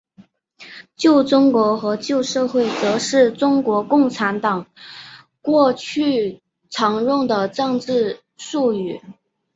[0.95, 4.65] 旧中国和旧社会则是中国共产党
[5.43, 8.99] 过去常用的政治术语。